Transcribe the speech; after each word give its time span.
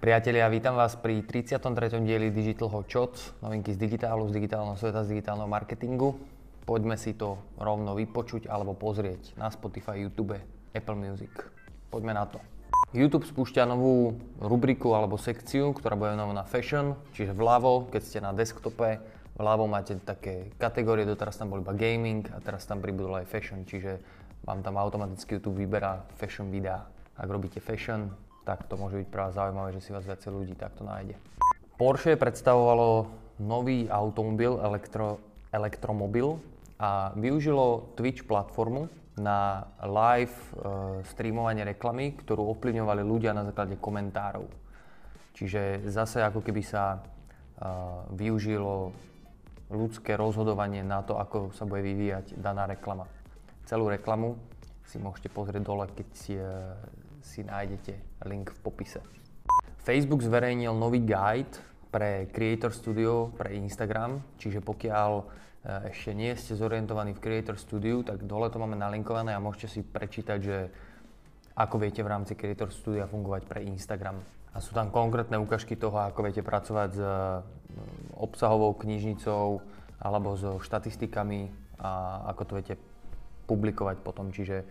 Priatelia, 0.00 0.48
vítam 0.48 0.80
vás 0.80 0.96
pri 0.96 1.20
33. 1.20 1.60
dieli 2.00 2.32
Digital 2.32 2.72
Hot 2.72 2.88
Shots, 2.88 3.36
novinky 3.44 3.76
z 3.76 3.84
digitálu, 3.84 4.32
z 4.32 4.40
digitálneho 4.40 4.72
sveta, 4.80 5.04
z 5.04 5.12
digitálneho 5.12 5.44
marketingu. 5.44 6.16
Poďme 6.64 6.96
si 6.96 7.12
to 7.12 7.36
rovno 7.60 7.92
vypočuť 7.92 8.48
alebo 8.48 8.72
pozrieť 8.72 9.36
na 9.36 9.52
Spotify, 9.52 10.00
YouTube, 10.00 10.40
Apple 10.72 10.96
Music. 10.96 11.28
Poďme 11.92 12.16
na 12.16 12.24
to. 12.24 12.40
YouTube 12.96 13.28
spúšťa 13.28 13.68
novú 13.68 14.16
rubriku 14.40 14.96
alebo 14.96 15.20
sekciu, 15.20 15.76
ktorá 15.76 16.00
bude 16.00 16.16
venovaná 16.16 16.48
fashion, 16.48 16.96
čiže 17.12 17.36
vľavo, 17.36 17.92
keď 17.92 18.00
ste 18.00 18.24
na 18.24 18.32
desktope, 18.32 19.04
vľavo 19.36 19.68
máte 19.68 20.00
také 20.00 20.48
kategórie, 20.56 21.04
doteraz 21.04 21.36
tam 21.36 21.52
bol 21.52 21.60
iba 21.60 21.76
gaming 21.76 22.24
a 22.32 22.40
teraz 22.40 22.64
tam 22.64 22.80
pribudol 22.80 23.20
aj 23.20 23.28
fashion, 23.28 23.68
čiže 23.68 24.00
vám 24.48 24.64
tam 24.64 24.80
automaticky 24.80 25.36
YouTube 25.36 25.60
vyberá 25.60 26.08
fashion 26.16 26.48
videá. 26.48 26.88
Ak 27.20 27.28
robíte 27.28 27.60
fashion, 27.60 28.08
tak 28.50 28.66
to 28.66 28.74
môže 28.74 28.98
byť 28.98 29.08
pre 29.14 29.30
vás 29.30 29.38
zaujímavé, 29.38 29.70
že 29.78 29.86
si 29.86 29.94
vás 29.94 30.02
viacej 30.02 30.34
ľudí 30.34 30.58
takto 30.58 30.82
nájde. 30.82 31.14
Porsche 31.78 32.18
predstavovalo 32.18 33.06
nový 33.38 33.86
automobil, 33.86 34.58
elektro, 34.58 35.22
elektromobil 35.54 36.34
a 36.82 37.14
využilo 37.14 37.94
Twitch 37.94 38.26
platformu 38.26 38.90
na 39.14 39.70
live 39.86 40.34
e, 40.34 40.50
streamovanie 41.14 41.62
reklamy, 41.62 42.18
ktorú 42.18 42.50
ovplyvňovali 42.58 43.02
ľudia 43.06 43.30
na 43.30 43.46
základe 43.46 43.78
komentárov. 43.78 44.50
Čiže 45.38 45.86
zase 45.86 46.18
ako 46.26 46.42
keby 46.42 46.62
sa 46.66 46.98
e, 46.98 46.98
využilo 48.18 48.90
ľudské 49.70 50.18
rozhodovanie 50.18 50.82
na 50.82 51.06
to, 51.06 51.22
ako 51.22 51.54
sa 51.54 51.62
bude 51.62 51.86
vyvíjať 51.86 52.34
daná 52.34 52.66
reklama. 52.66 53.06
Celú 53.62 53.86
reklamu 53.86 54.34
si 54.90 54.98
môžete 54.98 55.30
pozrieť 55.30 55.62
dole, 55.62 55.86
keď 55.86 56.08
si, 56.18 56.34
e, 56.34 56.42
si 57.22 57.44
nájdete 57.44 58.24
link 58.26 58.50
v 58.50 58.58
popise. 58.60 59.00
Facebook 59.80 60.20
zverejnil 60.20 60.76
nový 60.76 61.00
guide 61.04 61.56
pre 61.90 62.30
Creator 62.30 62.70
Studio 62.70 63.34
pre 63.34 63.56
Instagram, 63.58 64.22
čiže 64.38 64.62
pokiaľ 64.62 65.10
e, 65.18 65.24
ešte 65.90 66.14
nie 66.14 66.30
ste 66.38 66.54
zorientovaní 66.54 67.16
v 67.16 67.22
Creator 67.22 67.58
Studio, 67.58 68.06
tak 68.06 68.22
dole 68.24 68.46
to 68.52 68.62
máme 68.62 68.78
nalinkované 68.78 69.34
a 69.34 69.42
môžete 69.42 69.68
si 69.68 69.80
prečítať, 69.82 70.38
že 70.38 70.56
ako 71.58 71.76
viete 71.82 72.00
v 72.06 72.12
rámci 72.12 72.38
Creator 72.38 72.70
Studia 72.70 73.10
fungovať 73.10 73.42
pre 73.44 73.66
Instagram. 73.66 74.22
A 74.50 74.58
sú 74.62 74.74
tam 74.74 74.90
konkrétne 74.90 75.38
ukážky 75.38 75.74
toho, 75.74 75.98
ako 75.98 76.26
viete 76.26 76.46
pracovať 76.46 76.90
s 76.94 77.02
e, 77.02 77.10
obsahovou 78.20 78.78
knižnicou 78.78 79.62
alebo 80.00 80.38
so 80.38 80.62
štatistikami 80.62 81.52
a 81.80 82.22
ako 82.32 82.42
to 82.46 82.52
viete 82.56 82.74
publikovať 83.50 83.96
potom. 84.00 84.30
Čiže 84.30 84.62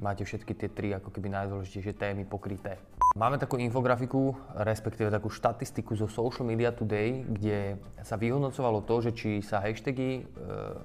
máte 0.00 0.24
všetky 0.24 0.56
tie 0.56 0.68
tri 0.72 0.88
ako 0.96 1.12
keby 1.12 1.28
najdôležitejšie 1.28 1.94
témy 1.94 2.24
pokryté. 2.24 2.80
Máme 3.14 3.36
takú 3.36 3.60
infografiku, 3.60 4.32
respektíve 4.56 5.12
takú 5.12 5.28
štatistiku 5.28 5.92
zo 5.98 6.08
Social 6.08 6.48
Media 6.48 6.72
Today, 6.72 7.26
kde 7.26 7.76
sa 8.00 8.16
vyhodnocovalo 8.16 8.80
to, 8.86 8.94
že 9.04 9.10
či 9.12 9.30
sa 9.44 9.60
hashtagy 9.60 10.10
e, 10.18 10.22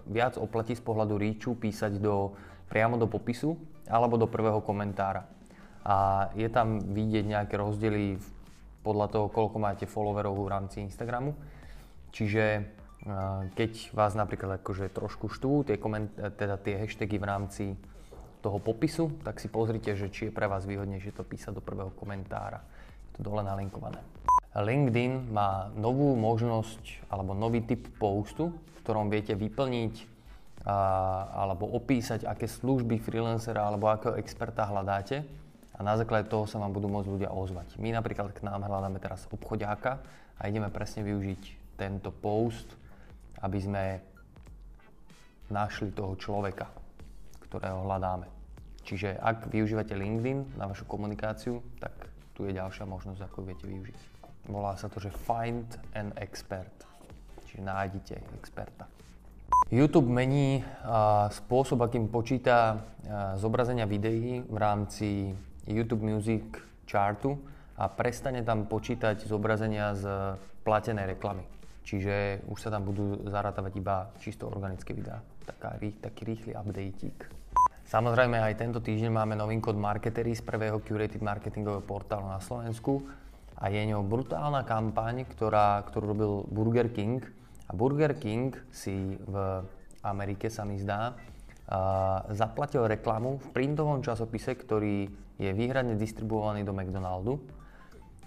viac 0.09 0.35
oplatí 0.35 0.75
z 0.75 0.83
pohľadu 0.83 1.15
reachu 1.15 1.55
písať 1.55 2.01
do, 2.01 2.35
priamo 2.67 2.99
do 2.99 3.07
popisu 3.07 3.55
alebo 3.87 4.19
do 4.19 4.27
prvého 4.27 4.59
komentára. 4.59 5.29
A 5.85 6.27
je 6.33 6.49
tam 6.49 6.81
vidieť 6.81 7.29
nejaké 7.29 7.55
rozdiely 7.61 8.17
podľa 8.81 9.07
toho, 9.13 9.27
koľko 9.29 9.57
máte 9.61 9.85
followerov 9.85 10.33
v 10.33 10.49
rámci 10.49 10.81
Instagramu. 10.81 11.37
Čiže 12.09 12.43
e, 12.57 12.61
keď 13.53 13.93
vás 13.93 14.17
napríklad 14.17 14.59
akože 14.65 14.91
trošku 14.91 15.29
štvú 15.29 15.61
tie, 15.61 15.77
koment- 15.77 16.17
teda 16.17 16.57
tie 16.57 16.81
hashtagy 16.81 17.21
v 17.21 17.29
rámci 17.29 17.65
toho 18.45 18.61
popisu, 18.61 19.09
tak 19.25 19.41
si 19.41 19.49
pozrite, 19.49 19.97
že 19.97 20.13
či 20.13 20.29
je 20.29 20.35
pre 20.35 20.45
vás 20.45 20.69
výhodnejšie 20.69 21.17
to 21.17 21.25
písať 21.25 21.57
do 21.57 21.65
prvého 21.65 21.89
komentára. 21.97 22.61
Je 23.09 23.11
to 23.17 23.25
dole 23.25 23.41
nalinkované. 23.41 23.97
LinkedIn 24.53 25.33
má 25.33 25.73
novú 25.73 26.13
možnosť 26.13 27.09
alebo 27.09 27.33
nový 27.33 27.65
typ 27.65 27.89
postu, 27.97 28.53
v 28.53 28.79
ktorom 28.85 29.09
viete 29.09 29.33
vyplniť 29.33 29.95
a, 30.63 30.77
alebo 31.41 31.65
opísať, 31.73 32.29
aké 32.29 32.45
služby 32.45 33.01
freelancera 33.01 33.65
alebo 33.65 33.89
akého 33.89 34.13
experta 34.21 34.69
hľadáte 34.69 35.25
a 35.75 35.79
na 35.83 35.97
základe 35.97 36.29
toho 36.29 36.45
sa 36.47 36.61
vám 36.61 36.71
budú 36.71 36.87
môcť 36.87 37.09
ľudia 37.09 37.33
ozvať. 37.33 37.75
My 37.81 37.91
napríklad 37.91 38.31
k 38.31 38.45
nám 38.45 38.63
hľadáme 38.63 39.01
teraz 39.01 39.27
obchodiáka 39.27 39.99
a 40.39 40.47
ideme 40.47 40.71
presne 40.71 41.03
využiť 41.03 41.75
tento 41.75 42.13
post, 42.13 42.69
aby 43.43 43.59
sme 43.59 43.83
našli 45.51 45.91
toho 45.91 46.15
človeka, 46.15 46.84
ktorého 47.55 47.87
hľadáme. 47.87 48.27
Čiže 48.83 49.15
ak 49.15 49.47
využívate 49.47 49.95
LinkedIn 49.95 50.59
na 50.59 50.67
vašu 50.67 50.83
komunikáciu, 50.85 51.63
tak 51.79 51.95
tu 52.35 52.43
je 52.43 52.51
ďalšia 52.51 52.83
možnosť, 52.83 53.23
ako 53.23 53.47
viete 53.47 53.63
využiť. 53.63 53.99
Volá 54.51 54.75
sa 54.75 54.91
to, 54.91 54.99
že 54.99 55.09
Find 55.09 55.65
an 55.95 56.11
Expert, 56.19 56.83
čiže 57.47 57.63
nájdite 57.63 58.19
experta. 58.37 58.85
YouTube 59.73 60.05
mení 60.11 60.61
spôsob, 61.31 61.81
akým 61.81 62.11
počíta 62.11 62.85
zobrazenia 63.41 63.89
videí 63.89 64.43
v 64.45 64.57
rámci 64.59 65.33
YouTube 65.65 66.05
Music 66.05 66.45
chartu 66.85 67.41
a 67.73 67.89
prestane 67.89 68.45
tam 68.45 68.69
počítať 68.69 69.25
zobrazenia 69.25 69.97
z 69.97 70.05
platenej 70.61 71.17
reklamy. 71.17 71.41
Čiže 71.81 72.45
už 72.45 72.57
sa 72.61 72.69
tam 72.69 72.85
budú 72.85 73.25
zarátavať 73.25 73.73
iba 73.81 74.13
čisto 74.21 74.45
organické 74.45 74.93
videá. 74.93 75.25
Taká, 75.45 75.81
taký 76.05 76.21
rýchly 76.25 76.53
updateík. 76.53 77.44
Samozrejme 77.95 78.43
aj 78.43 78.59
tento 78.59 78.83
týždeň 78.83 79.07
máme 79.07 79.39
novinku 79.39 79.71
od 79.71 79.79
Marketery 79.79 80.35
z 80.35 80.43
prvého 80.43 80.83
curated 80.83 81.23
marketingového 81.23 81.79
portálu 81.79 82.27
na 82.27 82.43
Slovensku 82.43 83.07
a 83.55 83.71
je 83.71 83.79
ňou 83.87 84.03
brutálna 84.03 84.67
kampaň, 84.67 85.23
ktorá, 85.23 85.79
ktorú 85.87 86.11
robil 86.11 86.31
Burger 86.51 86.91
King. 86.91 87.23
A 87.23 87.71
Burger 87.71 88.19
King 88.19 88.51
si 88.67 89.15
v 89.15 89.63
Amerike 90.03 90.51
sa 90.51 90.67
mi 90.67 90.75
zdá, 90.75 91.15
zaplatil 92.35 92.83
reklamu 92.83 93.39
v 93.39 93.47
printovom 93.55 94.03
časopise, 94.03 94.59
ktorý 94.59 95.07
je 95.39 95.55
výhradne 95.55 95.95
distribuovaný 95.95 96.67
do 96.67 96.75
McDonaldu 96.75 97.39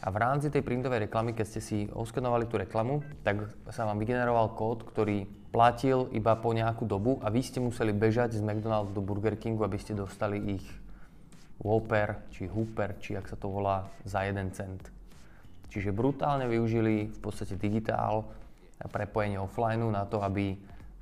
a 0.00 0.08
v 0.08 0.16
rámci 0.16 0.48
tej 0.48 0.64
printovej 0.64 1.12
reklamy, 1.12 1.36
keď 1.36 1.44
ste 1.44 1.60
si 1.60 1.78
oskenovali 1.92 2.48
tú 2.48 2.56
reklamu, 2.56 3.04
tak 3.20 3.52
sa 3.68 3.84
vám 3.84 4.00
vygeneroval 4.00 4.56
kód, 4.56 4.88
ktorý 4.88 5.28
platil 5.48 6.12
iba 6.12 6.36
po 6.36 6.52
nejakú 6.52 6.84
dobu 6.84 7.16
a 7.24 7.32
vy 7.32 7.40
ste 7.40 7.58
museli 7.58 7.96
bežať 7.96 8.36
z 8.36 8.44
McDonald's 8.44 8.92
do 8.92 9.00
Burger 9.00 9.34
Kingu, 9.40 9.64
aby 9.64 9.80
ste 9.80 9.96
dostali 9.96 10.60
ich 10.60 10.66
Whopper, 11.58 12.28
či 12.30 12.46
Hooper, 12.46 13.00
či 13.02 13.18
ak 13.18 13.26
sa 13.26 13.34
to 13.34 13.50
volá, 13.50 13.88
za 14.06 14.22
1 14.22 14.38
cent. 14.54 14.78
Čiže 15.68 15.90
brutálne 15.90 16.46
využili 16.46 17.10
v 17.10 17.18
podstate 17.18 17.58
digitál 17.58 18.24
a 18.78 18.86
prepojenie 18.86 19.42
offline 19.42 19.82
na 19.90 20.06
to, 20.06 20.22
aby 20.22 20.54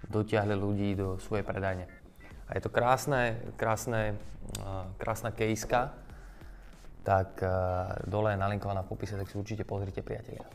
dotiahli 0.08 0.54
ľudí 0.56 0.96
do 0.96 1.18
svojej 1.20 1.44
predajne. 1.44 1.90
A 2.46 2.56
je 2.56 2.62
to 2.62 2.70
krásne, 2.70 3.36
krásne, 3.58 4.14
krásna 4.96 5.34
kejska, 5.34 5.92
tak 7.02 7.42
dole 8.06 8.34
je 8.34 8.38
nalinkovaná 8.38 8.86
v 8.86 8.90
popise, 8.94 9.18
tak 9.18 9.26
si 9.26 9.38
určite 9.38 9.66
pozrite 9.66 10.02
priatelia. 10.02 10.46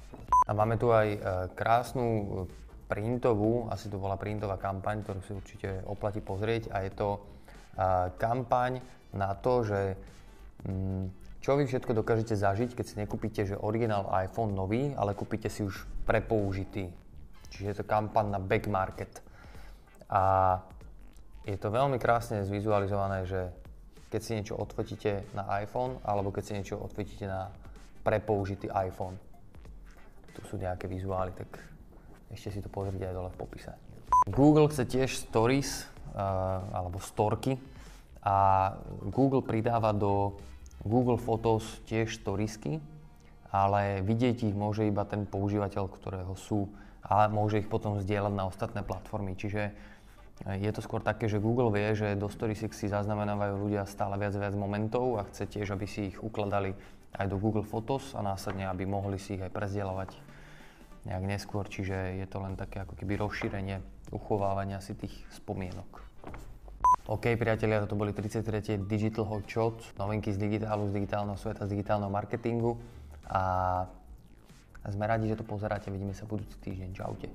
A 0.48 0.56
máme 0.56 0.80
tu 0.80 0.90
aj 0.92 1.08
krásnu 1.56 2.48
printovú, 2.92 3.72
asi 3.72 3.88
to 3.88 3.96
bola 3.96 4.20
printová 4.20 4.60
kampaň, 4.60 5.08
ktorú 5.08 5.24
si 5.24 5.32
určite 5.32 5.80
oplatí 5.88 6.20
pozrieť 6.20 6.68
a 6.76 6.84
je 6.84 6.92
to 6.92 7.10
kampaň 8.20 8.84
na 9.16 9.32
to, 9.40 9.64
že 9.64 9.96
um, 10.68 11.08
čo 11.42 11.58
vy 11.58 11.66
všetko 11.66 11.98
dokážete 11.98 12.38
zažiť, 12.38 12.78
keď 12.78 12.86
si 12.86 12.96
nekúpite 13.02 13.42
že 13.48 13.58
originál 13.58 14.06
iPhone 14.14 14.54
nový, 14.54 14.94
ale 14.94 15.18
kúpite 15.18 15.50
si 15.50 15.66
už 15.66 15.90
prepoužitý. 16.06 16.92
Čiže 17.50 17.66
je 17.66 17.76
to 17.82 17.90
kampaň 17.90 18.38
na 18.38 18.40
back 18.40 18.70
market. 18.70 19.10
A 20.12 20.60
je 21.48 21.58
to 21.58 21.74
veľmi 21.74 21.98
krásne 21.98 22.46
zvizualizované, 22.46 23.26
že 23.26 23.50
keď 24.14 24.22
si 24.22 24.32
niečo 24.38 24.56
odfotíte 24.60 25.26
na 25.34 25.50
iPhone 25.64 25.98
alebo 26.06 26.30
keď 26.30 26.44
si 26.46 26.54
niečo 26.54 26.78
odfotíte 26.78 27.26
na 27.26 27.50
prepoužitý 28.06 28.70
iPhone. 28.70 29.18
Tu 30.38 30.46
sú 30.46 30.62
nejaké 30.62 30.86
vizuály, 30.86 31.34
tak 31.34 31.50
ešte 32.34 32.50
si 32.56 32.60
to 32.64 32.70
pozrite 32.72 33.04
aj 33.04 33.16
dole 33.16 33.30
v 33.32 33.40
popise. 33.40 33.72
Google 34.30 34.70
chce 34.70 34.86
tiež 34.86 35.10
stories 35.18 35.86
uh, 36.14 36.62
alebo 36.76 37.02
storky 37.02 37.58
a 38.22 38.72
Google 39.10 39.42
pridáva 39.42 39.92
do 39.92 40.38
Google 40.86 41.18
Photos 41.18 41.66
tiež 41.90 42.22
storiesky, 42.22 42.82
ale 43.50 44.02
vidieť 44.06 44.50
ich 44.50 44.56
môže 44.56 44.86
iba 44.86 45.06
ten 45.06 45.26
používateľ, 45.26 45.90
ktorého 45.90 46.34
sú 46.38 46.70
a 47.02 47.28
môže 47.28 47.60
ich 47.60 47.70
potom 47.70 47.98
zdieľať 47.98 48.34
na 48.34 48.46
ostatné 48.46 48.82
platformy. 48.86 49.34
Čiže 49.34 49.74
je 50.58 50.72
to 50.74 50.82
skôr 50.82 51.06
také, 51.06 51.30
že 51.30 51.42
Google 51.42 51.70
vie, 51.70 51.94
že 51.94 52.18
do 52.18 52.26
Storiesiek 52.26 52.74
si 52.74 52.90
zaznamenávajú 52.90 53.62
ľudia 53.62 53.86
stále 53.86 54.18
viac 54.18 54.34
a 54.34 54.42
viac 54.42 54.56
momentov 54.58 55.22
a 55.22 55.28
chce 55.30 55.46
tiež, 55.46 55.78
aby 55.78 55.86
si 55.86 56.10
ich 56.14 56.18
ukladali 56.18 56.74
aj 57.14 57.26
do 57.30 57.38
Google 57.38 57.66
Photos 57.66 58.18
a 58.18 58.26
následne, 58.26 58.66
aby 58.66 58.90
mohli 58.90 59.22
si 59.22 59.38
ich 59.38 59.44
aj 59.44 59.54
prezdielovať 59.54 60.18
nejak 61.06 61.24
neskôr, 61.26 61.66
čiže 61.66 62.22
je 62.22 62.26
to 62.30 62.38
len 62.42 62.54
také 62.54 62.86
ako 62.86 62.94
keby 62.94 63.18
rozšírenie 63.18 63.82
uchovávania 64.14 64.84
si 64.84 64.94
tých 64.94 65.14
spomienok. 65.34 66.02
OK, 67.10 67.34
priatelia, 67.36 67.82
toto 67.82 67.98
boli 67.98 68.14
33. 68.14 68.86
Digital 68.86 69.26
Hot 69.26 69.50
Shot, 69.50 69.82
novinky 69.98 70.30
z 70.30 70.38
digitálu, 70.38 70.86
z 70.88 71.02
digitálneho 71.02 71.36
sveta, 71.36 71.66
z 71.66 71.74
digitálneho 71.74 72.14
marketingu 72.14 72.78
a 73.26 73.42
sme 74.90 75.06
radi, 75.06 75.30
že 75.30 75.42
to 75.42 75.46
pozeráte. 75.46 75.90
Vidíme 75.90 76.14
sa 76.14 76.30
budúci 76.30 76.58
týždeň. 76.62 76.90
Čaute. 76.94 77.28